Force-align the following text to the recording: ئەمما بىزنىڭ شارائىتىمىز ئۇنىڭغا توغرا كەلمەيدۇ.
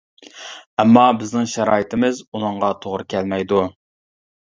ئەمما 0.83 1.03
بىزنىڭ 1.19 1.51
شارائىتىمىز 1.53 2.25
ئۇنىڭغا 2.25 2.73
توغرا 2.83 3.11
كەلمەيدۇ. 3.17 3.65